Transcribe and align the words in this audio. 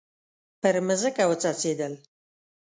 پر 0.61 0.75
مځکه 0.87 1.23
وڅڅیدل 1.29 1.93